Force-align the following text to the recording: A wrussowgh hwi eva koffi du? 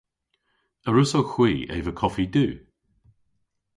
A 0.87 0.89
wrussowgh 0.91 1.33
hwi 1.35 1.51
eva 1.77 1.93
koffi 1.99 2.25
du? 2.33 2.47